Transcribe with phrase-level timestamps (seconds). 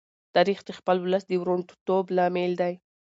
[0.35, 2.73] تاریخ د خپل ولس د وروڼتوب لامل دی.